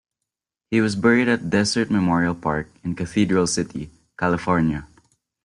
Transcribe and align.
He 0.71 0.81
was 0.81 0.95
buried 0.95 1.27
at 1.27 1.51
Desert 1.51 1.91
Memorial 1.91 2.33
Park 2.33 2.69
in 2.83 2.95
Cathedral 2.95 3.45
City, 3.45 3.91
California. 4.17 4.87